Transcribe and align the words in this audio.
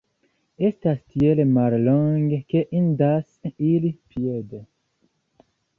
Estas 0.69 1.03
tiel 1.15 1.41
mallonge 1.57 2.41
ke 2.55 2.65
indas 2.81 3.55
iri 3.73 3.95
piede. 4.15 4.67